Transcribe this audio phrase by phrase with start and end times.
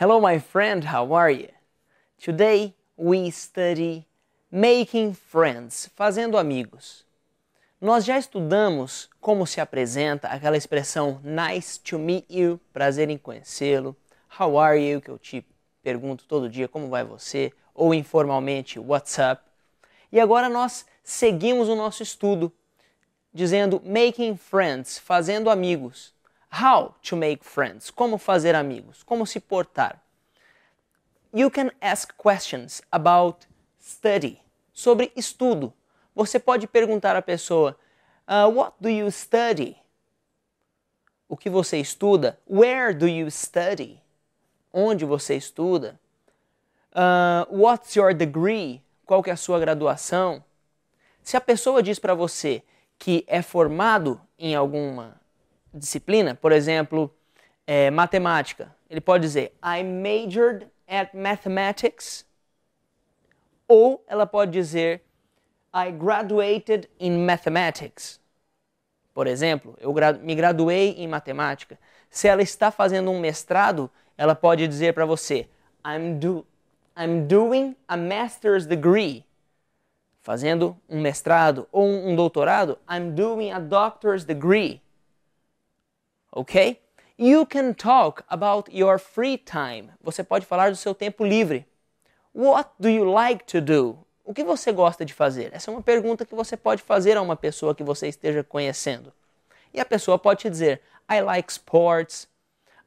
[0.00, 1.50] Hello, my friend, how are you?
[2.18, 4.06] Today we study
[4.50, 7.04] making friends, fazendo amigos.
[7.78, 13.94] Nós já estudamos como se apresenta aquela expressão nice to meet you, prazer em conhecê-lo,
[14.40, 15.44] how are you, que eu te
[15.82, 19.42] pergunto todo dia como vai você, ou informalmente what's up.
[20.10, 22.50] E agora nós seguimos o nosso estudo
[23.34, 26.14] dizendo making friends, fazendo amigos.
[26.50, 30.00] How to make friends, como fazer amigos, como se portar.
[31.32, 33.46] You can ask questions about
[33.78, 34.42] study,
[34.72, 35.72] sobre estudo.
[36.14, 37.76] Você pode perguntar à pessoa,
[38.26, 39.76] uh, what do you study?
[41.28, 42.36] O que você estuda?
[42.48, 44.02] Where do you study?
[44.72, 46.00] Onde você estuda?
[46.92, 48.82] Uh, what's your degree?
[49.06, 50.42] Qual que é a sua graduação?
[51.22, 52.64] Se a pessoa diz para você
[52.98, 55.19] que é formado em alguma
[55.72, 57.14] disciplina, por exemplo,
[57.66, 62.26] é, matemática, ele pode dizer I majored at mathematics,
[63.68, 65.02] ou ela pode dizer
[65.72, 68.20] I graduated in mathematics.
[69.14, 71.78] Por exemplo, eu me graduei em matemática.
[72.08, 75.48] Se ela está fazendo um mestrado, ela pode dizer para você
[75.84, 76.44] I'm, do,
[76.96, 79.24] I'm doing a master's degree.
[80.22, 84.82] Fazendo um mestrado ou um doutorado, I'm doing a doctor's degree.
[86.32, 86.80] Ok?
[87.18, 89.90] You can talk about your free time.
[90.02, 91.66] Você pode falar do seu tempo livre.
[92.32, 93.98] What do you like to do?
[94.24, 95.52] O que você gosta de fazer?
[95.52, 99.12] Essa é uma pergunta que você pode fazer a uma pessoa que você esteja conhecendo.
[99.74, 102.28] E a pessoa pode te dizer: I like sports,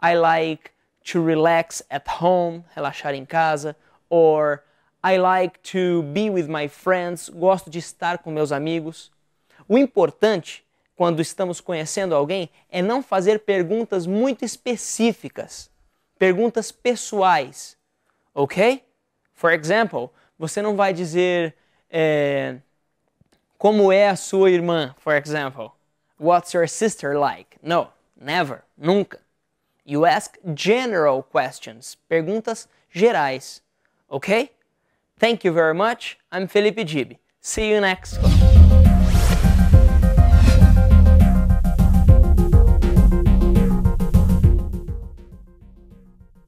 [0.00, 0.70] I like
[1.12, 3.76] to relax at home, relaxar em casa,
[4.08, 4.62] or
[5.04, 9.10] I like to be with my friends, gosto de estar com meus amigos.
[9.68, 10.64] O importante
[10.96, 15.70] quando estamos conhecendo alguém é não fazer perguntas muito específicas,
[16.18, 17.76] perguntas pessoais,
[18.34, 18.84] ok?
[19.34, 21.54] For example, você não vai dizer
[21.90, 22.56] é,
[23.58, 25.70] como é a sua irmã, for example.
[26.18, 27.58] What's your sister like?
[27.62, 29.20] No, never, nunca.
[29.84, 33.60] You ask general questions, perguntas gerais,
[34.08, 34.52] ok?
[35.18, 36.18] Thank you very much.
[36.30, 37.18] I'm Felipe Gibi.
[37.40, 38.41] See you next